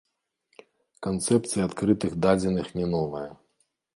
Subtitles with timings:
[1.07, 3.25] Канцэпцыя адкрытых дадзеных не новая.